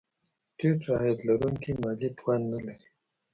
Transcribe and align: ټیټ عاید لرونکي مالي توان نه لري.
ټیټ 0.57 0.81
عاید 0.95 1.19
لرونکي 1.27 1.71
مالي 1.81 2.09
توان 2.19 2.41
نه 2.51 2.59
لري. 2.65 2.87